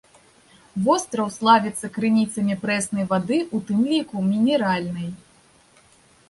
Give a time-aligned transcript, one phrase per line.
[0.85, 5.07] Востраў славіцца крыніцамі прэснай вады, у тым ліку мінеральнай.